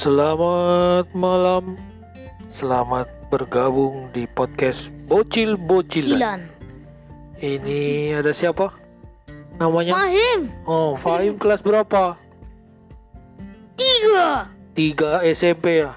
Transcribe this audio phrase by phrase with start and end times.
[0.00, 1.76] Selamat malam.
[2.48, 6.16] Selamat bergabung di podcast Bocil Bocilan.
[6.16, 6.40] Cilan.
[7.36, 8.72] Ini ada siapa?
[9.60, 9.92] Namanya?
[9.92, 10.48] Mahim.
[10.64, 12.16] Oh, Fahim kelas berapa?
[13.76, 14.48] Tiga.
[14.72, 15.92] Tiga SMP ya.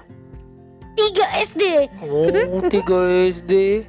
[1.00, 1.88] Tiga SD.
[2.04, 3.88] Oh, tiga SD.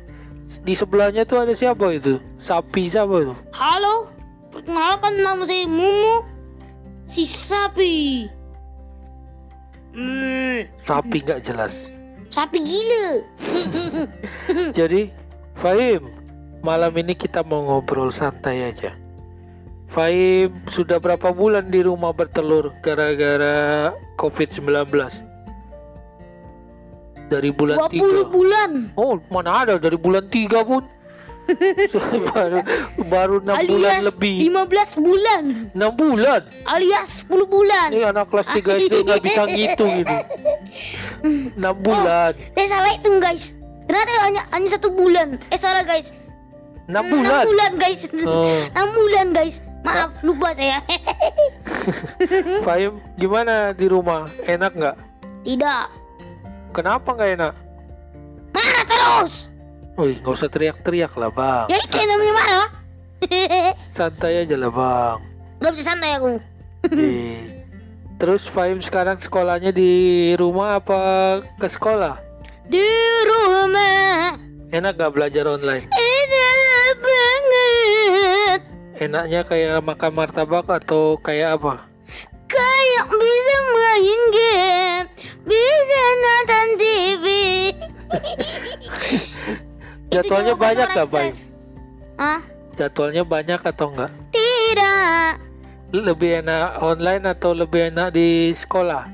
[0.64, 2.24] Di sebelahnya tuh ada siapa itu?
[2.40, 3.36] Sapi siapa itu?
[3.52, 4.08] Halo.
[4.56, 6.24] Perkenalkan nama saya Mumu.
[7.04, 8.32] Si sapi.
[9.96, 11.72] Hmm, Sapi nggak jelas.
[12.28, 13.06] sapi gila.
[14.78, 15.08] Jadi,
[15.56, 16.12] Fahim,
[16.60, 18.92] malam ini kita mau ngobrol santai aja.
[19.88, 24.68] Fahim sudah berapa bulan di rumah bertelur gara-gara COVID-19?
[27.32, 28.36] Dari bulan 20 3.
[28.36, 28.72] bulan.
[29.00, 30.84] Oh, mana ada dari bulan 3 pun.
[32.34, 32.60] baru
[33.06, 34.38] baru 6 bulan alias lebih.
[34.50, 35.44] 15 bulan.
[35.72, 36.42] 6 bulan.
[36.66, 37.88] Alias 10 bulan.
[37.94, 40.18] Ini anak kelas 3 SD nggak bisa ngitung ini.
[41.62, 42.32] 6 bulan.
[42.58, 43.46] Saya salah itu guys.
[43.86, 45.38] Ternyata hanya hanya satu bulan.
[45.54, 46.10] Eh salah guys.
[46.90, 47.44] 6 bulan.
[47.46, 48.02] 6 bulan guys.
[48.26, 48.62] Oh.
[48.74, 49.56] 6 bulan guys.
[49.86, 50.82] Maaf lupa saya.
[52.66, 54.26] Fahim, gimana di rumah?
[54.50, 54.98] Enak nggak?
[55.46, 55.86] Tidak.
[56.74, 57.54] Kenapa nggak enak?
[58.50, 59.54] Marah terus.
[59.96, 61.72] Wih, nggak usah teriak-teriak lah bang.
[61.72, 62.68] Ya itu yang namanya marah.
[63.98, 65.18] Santai aja lah bang.
[65.64, 66.36] Gak bisa santai aku.
[68.20, 69.92] Terus Fahim sekarang sekolahnya di
[70.36, 71.00] rumah apa
[71.56, 72.20] ke sekolah?
[72.68, 72.84] Di
[73.24, 74.36] rumah.
[74.76, 75.88] Enak gak belajar online?
[75.88, 78.60] Enak banget.
[79.00, 81.88] Enaknya kayak makan martabak atau kayak apa?
[82.52, 85.08] Kayak bisa main game.
[85.48, 87.26] Bisa nonton TV.
[90.14, 91.38] Jadwalnya banyak gak stres.
[92.16, 92.40] Hah?
[92.76, 94.12] Jadwalnya banyak atau enggak?
[94.36, 95.32] Tidak.
[95.96, 99.08] Lebih enak online atau lebih enak di sekolah?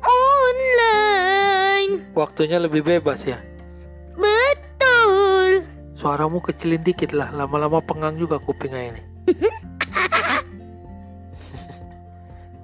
[0.00, 2.08] Online.
[2.16, 3.40] Waktunya lebih bebas ya?
[4.16, 5.64] Betul.
[5.96, 9.02] Suaramu kecilin dikit lah, lama-lama pengang juga kupingnya ini.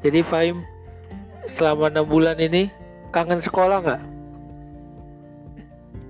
[0.03, 0.65] Jadi Fahim,
[1.55, 2.73] selama enam bulan ini
[3.13, 4.03] kangen sekolah nggak?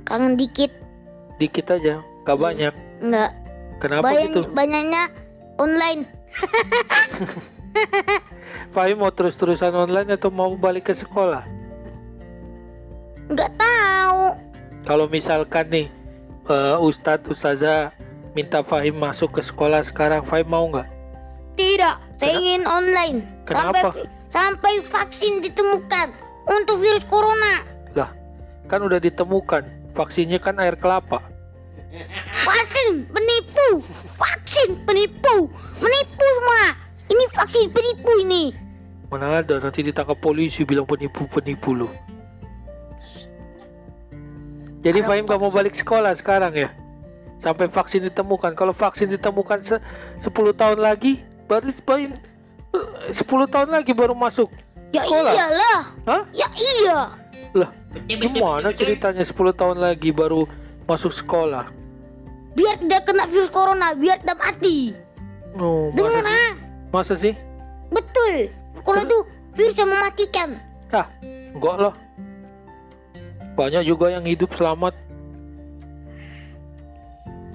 [0.07, 0.82] Kangen dikit.
[1.43, 2.75] Dikit aja, nggak banyak.
[3.03, 3.35] Enggak.
[3.83, 4.41] Kenapa Banyak, gitu?
[4.55, 5.11] banyaknya
[5.59, 6.07] online.
[8.75, 11.43] Fahim mau terus-terusan online atau mau balik ke sekolah?
[13.27, 14.39] Enggak tahu.
[14.87, 15.87] Kalau misalkan nih
[16.47, 17.91] eh, Ustadz Ustazah
[18.39, 20.87] minta Fahim masuk ke sekolah sekarang, Fahim mau nggak?
[21.59, 23.27] Tidak, saya ingin online.
[23.51, 23.91] Kenapa?
[23.91, 26.15] Sampai, sampai vaksin ditemukan
[26.47, 27.67] untuk virus corona.
[27.99, 28.15] Lah,
[28.71, 29.82] kan udah ditemukan.
[29.93, 31.21] Vaksinnya kan air kelapa.
[32.49, 33.85] Vaksin penipu,
[34.17, 36.65] vaksin penipu, menipu semua.
[37.13, 38.57] Ini vaksin penipu ini.
[39.13, 41.89] Mana ada nanti ditangkap polisi bilang penipu-penipu lu.
[44.81, 46.73] Jadi Ada Fahim gak mau balik sekolah sekarang ya?
[47.45, 48.57] Sampai vaksin ditemukan.
[48.57, 49.77] Kalau vaksin ditemukan se
[50.25, 52.17] 10 tahun lagi, baru Fahim
[52.73, 54.49] eh, 10 tahun lagi baru masuk.
[54.97, 55.33] Ya Sekolah?
[55.33, 56.23] iyalah, Hah?
[56.33, 56.99] ya iya.
[57.53, 57.69] Lah,
[58.09, 60.49] gimana ceritanya 10 tahun lagi baru
[60.89, 61.69] masuk sekolah?
[62.57, 64.97] Biar tidak kena virus corona, biar tidak mati.
[65.61, 66.53] Oh, Dengar ah,
[66.89, 67.37] masa sih?
[67.93, 68.49] betul.
[68.81, 69.19] Corona itu
[69.53, 70.49] virus yang mematikan.
[70.93, 71.95] Ah, enggak lah.
[73.53, 74.97] Banyak juga yang hidup selamat.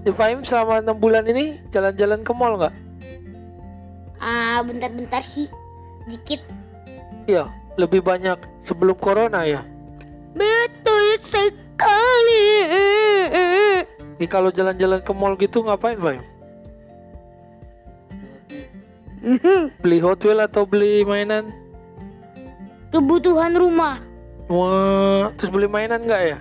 [0.08, 2.76] Fahim selama 6 bulan ini jalan-jalan ke mall nggak?
[4.22, 5.50] Ah, bentar-bentar sih,
[6.06, 6.42] dikit.
[7.28, 9.62] Iya, lebih banyak sebelum corona ya.
[10.38, 12.46] Betul sekali.
[14.18, 16.24] Ini kalau jalan-jalan ke mall gitu ngapain Fahim?
[19.82, 21.50] Beli Hot Wheels atau beli mainan?
[22.94, 24.00] Kebutuhan rumah.
[24.48, 26.38] Wah, terus beli mainan nggak ya?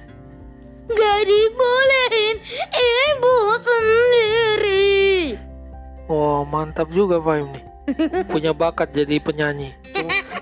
[0.87, 2.37] Gak dibolehin
[2.71, 5.35] ibu sendiri.
[6.07, 7.65] Wah, mantap juga Fahim nih.
[8.31, 9.75] Punya bakat jadi penyanyi.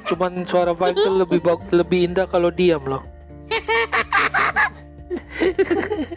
[0.05, 1.41] Cuman suara Fahim tuh lebih
[1.73, 3.13] lebih indah kalau diam loh.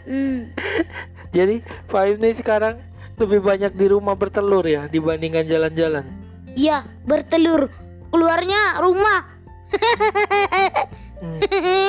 [0.08, 0.48] Hmm.
[1.36, 1.60] Jadi
[1.92, 2.80] Fahim nih sekarang
[3.20, 6.06] lebih banyak di rumah bertelur ya dibandingkan jalan-jalan.
[6.56, 7.68] Iya, bertelur.
[8.08, 9.20] Keluarnya rumah.
[11.18, 11.42] Hmm.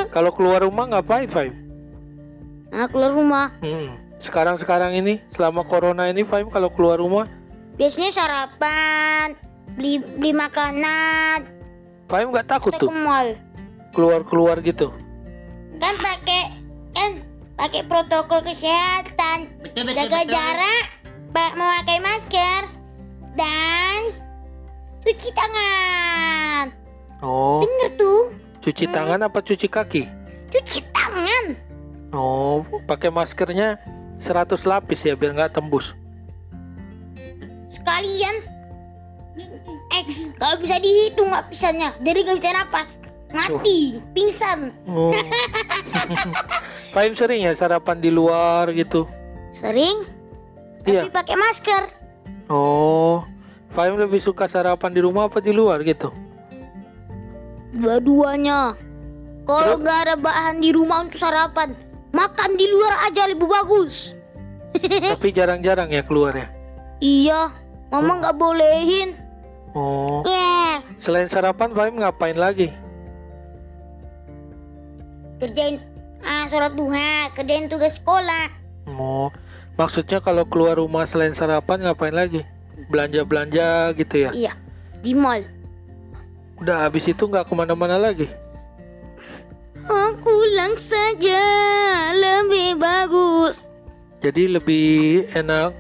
[0.10, 1.54] Kalau keluar rumah ngapain Fahim?
[2.74, 3.54] Nah, keluar rumah.
[3.62, 3.96] Hmm.
[4.20, 7.30] Sekarang-sekarang ini selama corona ini Fahim kalau keluar rumah
[7.80, 9.40] Biasanya sarapan,
[9.80, 11.48] beli beli makanan,
[12.12, 13.28] Fahim nggak takut atau tuh ke mall.
[13.96, 14.92] keluar-keluar gitu.
[15.80, 16.44] Kan pakai
[16.92, 17.12] kan
[17.56, 20.84] pakai protokol kesehatan, jaga jarak,
[21.32, 22.62] pa- memakai masker,
[23.34, 24.00] dan
[25.02, 26.76] cuci tangan.
[27.20, 28.22] Oh, Dengar tuh,
[28.60, 28.94] Cuci Hmm.
[28.94, 30.04] tangan apa cuci kaki?
[30.52, 31.56] Cuci tangan.
[32.12, 33.80] Oh, pakai maskernya
[34.20, 35.96] 100 lapis ya biar nggak tembus.
[37.72, 38.36] Sekalian.
[39.90, 40.28] X.
[40.36, 41.96] Kalau bisa dihitung lapisannya.
[42.04, 42.88] Dari gak bisa napas.
[43.30, 44.02] Mati.
[44.18, 44.74] Pingsan.
[44.90, 45.14] Oh.
[46.94, 49.06] Fahim sering ya sarapan di luar gitu.
[49.54, 50.06] Sering.
[50.90, 51.06] Iya.
[51.06, 51.84] Tapi pakai masker.
[52.50, 53.22] Oh,
[53.70, 56.10] Fahim lebih suka sarapan di rumah apa di luar gitu?
[57.78, 58.74] Dua-duanya.
[59.46, 61.74] Kalau nggak ada bahan di rumah untuk sarapan,
[62.14, 64.14] makan di luar aja lebih bagus.
[65.14, 66.50] Tapi jarang-jarang ya keluar ya.
[67.02, 67.54] Iya,
[67.94, 69.14] mama nggak bolehin.
[69.78, 72.74] Oh, Ya, selain sarapan Fahim ngapain lagi?
[75.40, 75.80] Kerjain
[76.22, 78.52] ah, sholat duha, kerjain tugas sekolah.
[78.92, 79.32] Oh,
[79.76, 82.44] maksudnya kalau keluar rumah selain sarapan ngapain lagi?
[82.92, 84.30] Belanja-belanja gitu ya?
[84.32, 84.54] Iya,
[85.00, 85.44] di mall.
[86.60, 88.28] Udah habis itu nggak ke mana-mana lagi?
[89.90, 91.42] Oh, pulang saja,
[92.14, 93.58] lebih bagus.
[94.20, 94.88] Jadi lebih
[95.32, 95.72] enak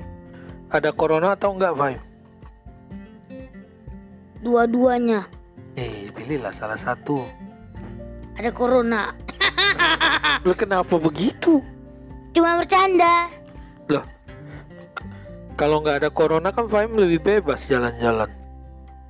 [0.71, 2.01] ada corona atau enggak, Fahim?
[4.39, 5.27] Dua-duanya
[5.75, 7.23] Eh, pilihlah salah satu.
[8.35, 9.11] ada corona.
[10.47, 11.63] Lu kenapa begitu?
[12.33, 13.27] Cuma bercanda.
[13.89, 14.05] Loh,
[15.57, 18.29] kalau nggak ada corona kan Fahim lebih bebas jalan-jalan.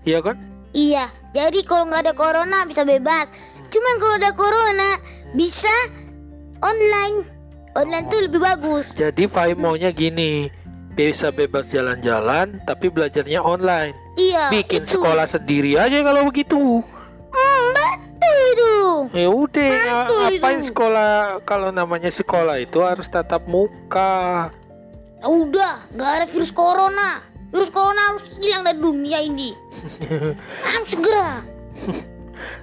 [0.08, 0.38] Iya kan?
[0.74, 3.30] Iya, jadi kalau nggak ada corona bisa bebas.
[3.70, 4.90] Cuman kalau ada corona
[5.38, 5.74] bisa
[6.66, 7.26] online.
[7.78, 8.98] Online tuh lebih bagus.
[8.98, 10.50] Jadi Fahim maunya gini,
[10.98, 13.94] bisa bebas jalan-jalan tapi belajarnya online.
[14.18, 14.52] Iya.
[14.52, 15.00] Bikin itu.
[15.00, 16.84] sekolah sendiri aja kalau begitu.
[18.50, 18.76] Itu.
[19.16, 19.72] Ya udah,
[20.30, 20.70] itu.
[20.70, 24.50] sekolah kalau namanya sekolah itu harus tatap muka.
[25.20, 27.24] Ah, Udah, nggak ada virus corona.
[27.50, 29.50] Virus corona harus hilang dari dunia ini.
[30.68, 31.42] Harus segera.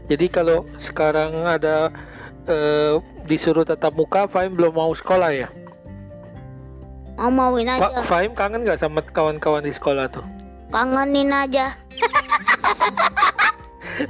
[0.06, 1.90] Jadi kalau sekarang ada
[2.46, 2.94] eh,
[3.26, 5.48] disuruh tatap muka, Fahim belum mau sekolah ya?
[7.16, 8.04] Mau mauin Pak aja.
[8.04, 10.24] Fahim kangen nggak sama kawan-kawan di sekolah tuh?
[10.70, 11.74] Kangenin aja.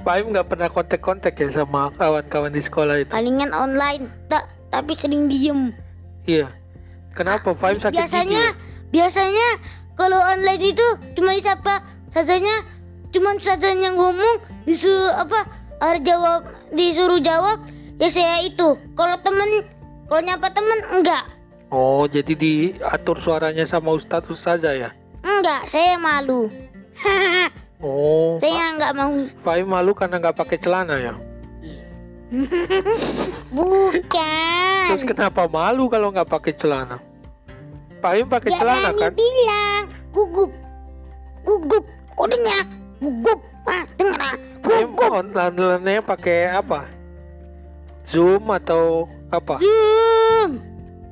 [0.06, 3.11] Fahim nggak pernah kontak-kontak ya sama kawan-kawan di sekolah itu?
[3.11, 4.06] Palingan online.
[4.31, 5.75] Tak, tapi sering diem.
[6.31, 6.47] Iya.
[7.11, 8.47] Kenapa Fahim sakit biasanya gigi?
[8.47, 8.50] ya?
[8.94, 9.49] biasanya
[9.99, 10.87] kalau online itu
[11.19, 11.82] cuma disapa
[12.14, 12.62] sazanya
[13.11, 15.43] cuma sazanya ngomong disuruh apa
[15.82, 17.58] harus jawab disuruh jawab
[17.99, 19.67] ya saya itu kalau temen
[20.06, 21.25] kalau nyapa temen enggak
[21.75, 24.91] Oh, jadi diatur suaranya sama Ustadz Ustazah ya?
[25.26, 26.47] enggak saya malu
[27.76, 29.12] Oh, saya enggak mau
[29.44, 31.14] Fahim malu karena nggak pakai celana ya?
[33.52, 36.96] bukan Terus kenapa malu kalau nggak pakai celana?
[38.00, 39.12] Fahim pakai ya celana kan?
[39.12, 40.50] bilang gugup
[41.44, 41.84] gugup
[42.17, 42.64] kodenya
[42.99, 44.34] gugup ah dengar ah
[44.64, 46.88] gugup online-nya pakai apa?
[48.08, 49.58] Zoom atau apa?
[49.61, 50.62] zoom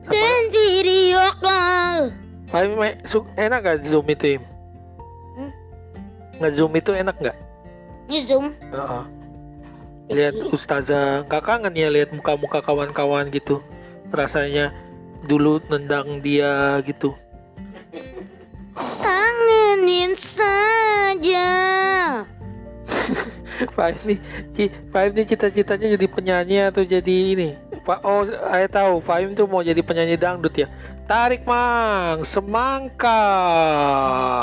[0.07, 0.13] Apa?
[0.15, 2.13] dan video call
[3.05, 4.39] su- enak gak Zoom itu?
[4.39, 4.54] Im?
[6.41, 7.39] Nge-zoom itu enak nggak?
[8.05, 9.05] ini zoom Heeh.
[10.13, 13.65] Lihat ustazah, nggak kangen ya lihat muka-muka kawan-kawan gitu.
[14.13, 14.69] Rasanya
[15.25, 17.17] dulu nendang dia gitu.
[18.77, 21.49] Kangenin saja.
[23.77, 24.19] Fahim nih,
[24.53, 27.49] Ci- Fahim nih cita-citanya jadi penyanyi atau jadi ini?
[27.85, 29.01] Pak, oh, saya tahu.
[29.01, 30.69] Fahim tuh mau jadi penyanyi dangdut ya.
[31.09, 33.25] Tarik mang, semangka.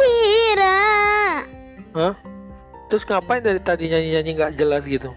[0.01, 1.00] Tidak.
[1.91, 2.15] Hah?
[2.87, 5.11] Terus ngapain dari tadi nyanyi-nyanyi nggak jelas gitu?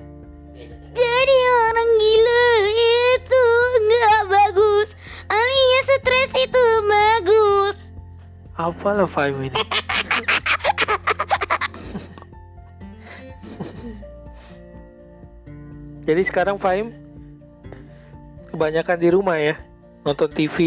[0.95, 1.37] Jadi
[1.71, 3.45] orang gila itu
[3.79, 4.89] nggak bagus.
[5.31, 7.79] Alias stres itu bagus.
[8.59, 9.59] Apalah Fahim ini?
[16.05, 16.91] Jadi sekarang Fahim
[18.51, 19.55] kebanyakan di rumah ya,
[20.03, 20.59] nonton TV.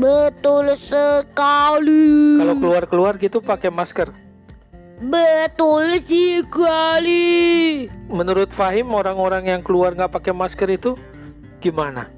[0.00, 2.40] Betul sekali.
[2.40, 4.25] Kalau keluar-keluar gitu pakai masker.
[4.96, 7.84] Betul sekali.
[8.08, 10.96] Menurut Fahim orang-orang yang keluar nggak pakai masker itu
[11.60, 12.08] gimana?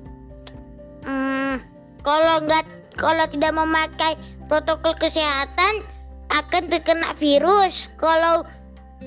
[1.02, 1.58] Hmm,
[2.06, 2.62] kalau nggak
[2.94, 4.14] kalau tidak memakai
[4.46, 5.82] protokol kesehatan
[6.30, 7.90] akan terkena virus.
[7.98, 8.46] Kalau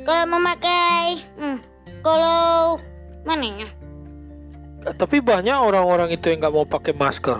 [0.04, 1.58] kalau memakai, hmm,
[2.04, 2.76] kalau
[3.24, 3.70] mana ya?
[5.00, 7.40] Tapi banyak orang-orang itu yang nggak mau pakai masker.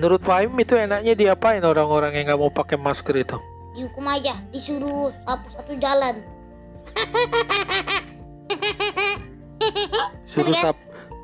[0.00, 3.36] Menurut Fahim itu enaknya diapain orang-orang yang nggak mau pakai masker itu?
[3.78, 6.18] Dihukum aja, disuruh sapu satu jalan.
[10.26, 10.62] Suruh Enggak.
[10.66, 10.76] sap,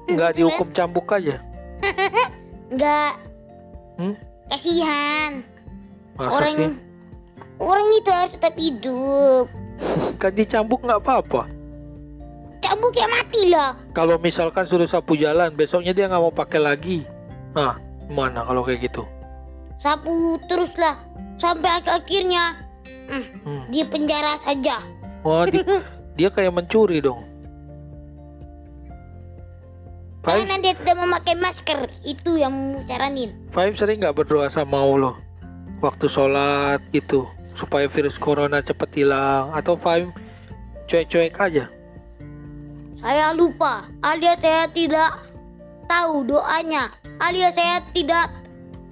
[0.06, 1.42] nggak dihukum cambuk aja.
[2.74, 3.12] Nggak
[3.98, 4.14] Hmm?
[4.50, 5.42] kasihan.
[6.14, 6.70] Masa orang sih?
[7.58, 9.46] orang itu harus tetap hidup.
[10.22, 11.50] Kan dicambuk nggak apa-apa.
[12.62, 13.74] Tak sabuk ya mati lah.
[13.98, 16.98] Kalau misalkan suruh sapu jalan, besoknya dia nggak mau pakai lagi.
[17.58, 19.02] Nah, mana kalau kayak gitu?
[19.78, 20.96] Sapu terus lah
[21.36, 22.56] sampai ak- akhirnya
[23.10, 23.64] hmm, Hmm.
[23.68, 24.80] di penjara saja.
[25.22, 25.64] Wah, di-
[26.18, 27.24] dia kayak mencuri dong.
[30.24, 33.36] Five, Karena dia tidak memakai masker, itu yang saranin.
[33.52, 35.14] Five sering nggak berdoa sama Allah
[35.84, 40.08] waktu sholat gitu supaya virus corona cepat hilang atau Five
[40.88, 41.68] cuek-cuek aja.
[43.04, 45.20] Saya lupa, alias saya tidak
[45.92, 46.88] tahu doanya,
[47.20, 48.32] alias saya tidak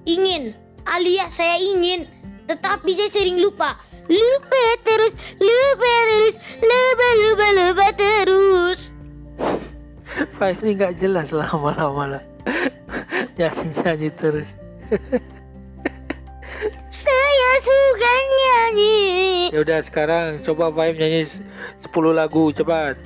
[0.05, 0.53] ingin,
[0.87, 2.07] alias saya ingin,
[2.47, 3.79] tetapi saya sering lupa.
[4.11, 8.79] Lupa terus, lupa terus, lupa, lupa, lupa terus.
[10.39, 12.23] Five ini nggak jelas lama-lama lah.
[13.39, 14.49] Nyanyi-nyanyi terus.
[16.93, 18.99] Saya suka nyanyi.
[19.51, 21.41] Ya udah sekarang coba Five nyanyi s-
[21.89, 22.99] 10 lagu cepat.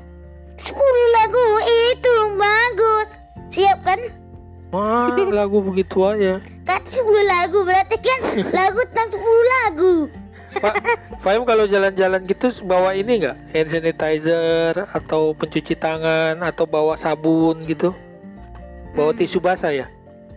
[0.57, 1.47] Sepuluh lagu
[1.93, 3.09] itu bagus.
[3.53, 4.01] Siap kan?
[4.73, 6.41] Wah, lagu begitu aja.
[6.67, 8.21] Kan sepuluh lagu berarti kan
[8.51, 9.95] lagu tentang sepuluh lagu.
[10.57, 10.75] Pak,
[11.21, 17.61] Fahim kalau jalan-jalan gitu bawa ini nggak hand sanitizer atau pencuci tangan atau bawa sabun
[17.63, 17.93] gitu?
[18.97, 19.21] Bawa Hmm.
[19.21, 19.87] tisu basah ya?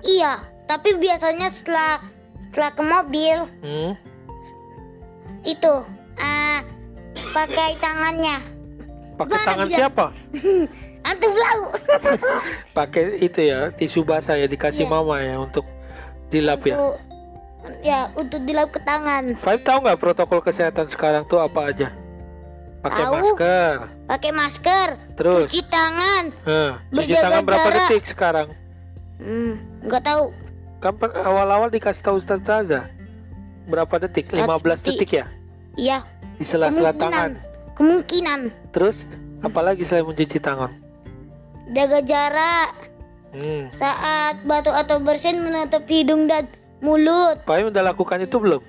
[0.01, 2.03] Iya, tapi biasanya setelah
[2.39, 3.91] setelah ke mobil Hmm?
[5.41, 5.73] itu
[6.19, 6.61] ah
[7.31, 8.37] pakai tangannya.
[9.15, 9.77] Pakai tangan dia?
[9.81, 10.05] siapa?
[11.07, 11.63] Antum tahu.
[12.77, 14.91] Pakai itu ya tisu basah ya dikasih Iya.
[14.91, 15.63] mama ya untuk
[16.29, 16.75] dilap ya.
[16.75, 16.99] Untuk-
[17.81, 19.35] ya untuk dilap ke tangan.
[19.39, 21.89] Fahim tahu nggak protokol kesehatan sekarang tuh apa aja?
[22.79, 23.75] Pakai masker,
[24.07, 24.87] Pakai masker,
[25.19, 26.31] terus cuci tangan.
[26.47, 27.75] eh, cuci tangan berapa jarak.
[27.91, 28.47] detik sekarang?
[29.19, 30.31] Hmm, nggak tahu.
[30.79, 32.87] Kan awal-awal dikasih tahu Ustaz Taza.
[33.67, 34.31] Berapa detik?
[34.31, 34.95] 15 detik.
[34.95, 35.25] detik ya?
[35.75, 35.97] Iya,
[36.39, 37.35] Di sela-sela tangan.
[37.75, 39.03] Kemungkinan Terus
[39.39, 40.71] apalagi selain mencuci tangan?
[41.69, 42.88] jaga jarak
[43.29, 43.69] Hmm.
[43.69, 46.49] saat batuk atau bersin menutup hidung dan
[46.81, 47.37] mulut.
[47.45, 48.61] Pak udah lakukan itu belum?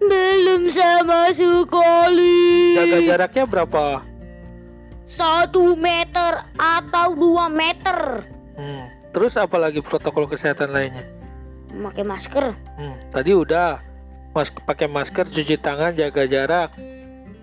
[0.00, 2.78] Belum sama sekali.
[2.78, 3.84] Jaga jaraknya berapa?
[5.12, 8.24] Satu meter atau dua meter.
[8.56, 8.88] Hmm.
[9.12, 11.04] Terus apalagi protokol kesehatan lainnya?
[11.74, 12.56] Memakai masker.
[12.80, 12.96] Hmm.
[13.12, 13.88] Tadi udah
[14.38, 16.70] Mas pakai masker, cuci tangan, jaga jarak.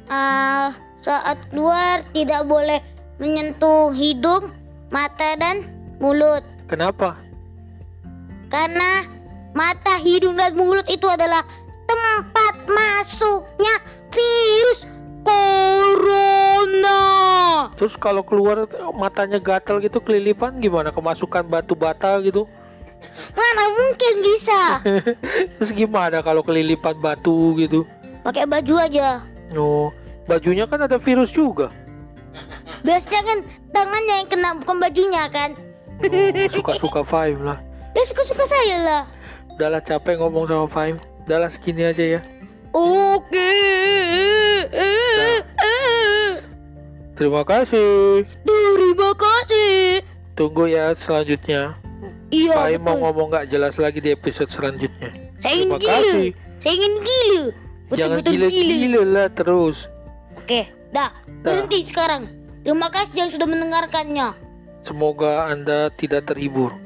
[0.08, 2.80] Ah, saat keluar tidak boleh
[3.18, 4.54] menyentuh hidung,
[4.94, 5.68] mata dan
[6.00, 6.40] mulut.
[6.66, 7.16] Kenapa?
[8.50, 9.06] Karena
[9.54, 11.46] mata, hidung dan mulut itu adalah
[11.86, 13.78] tempat masuknya
[14.10, 14.90] virus
[15.26, 17.02] corona.
[17.78, 18.66] Terus kalau keluar
[18.98, 20.90] matanya gatal gitu kelilipan gimana?
[20.90, 22.50] Kemasukan batu bata gitu?
[23.38, 24.82] Mana mungkin bisa?
[25.62, 27.86] Terus gimana kalau kelilipan batu gitu?
[28.26, 29.22] Pakai baju aja.
[29.54, 29.94] Oh,
[30.26, 31.70] bajunya kan ada virus juga.
[32.82, 33.38] Biasanya kan
[33.74, 35.54] tangannya yang kena bukan bajunya kan?
[36.02, 37.58] Oh, suka-suka Five lah.
[37.96, 39.04] Ya suka-suka saya lah.
[39.56, 41.00] Udahlah capek ngomong sama Five.
[41.26, 42.22] Udahlah segini aja ya.
[42.76, 43.52] Oke.
[47.16, 48.28] Terima kasih.
[48.44, 50.04] Terima kasih.
[50.36, 51.80] Tunggu ya selanjutnya.
[52.28, 53.04] Iya Five mau betul.
[53.08, 55.10] ngomong nggak jelas lagi di episode selanjutnya.
[55.40, 55.94] Saya ingin Terima gila.
[55.96, 56.28] kasih.
[56.60, 57.44] Saya ingin gila.
[57.96, 58.48] Jangan Betul-betul gila.
[58.52, 59.78] gila-gila lah terus.
[60.36, 60.62] Oke,
[60.92, 61.12] dah.
[61.46, 62.28] Berhenti sekarang.
[62.66, 64.28] Terima kasih yang sudah mendengarkannya.
[64.86, 66.85] Semoga Anda tidak terhibur.